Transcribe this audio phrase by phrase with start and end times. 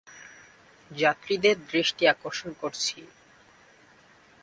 [0.91, 2.97] যাত্রীদের দৃষ্টি আকর্ষণ করছি।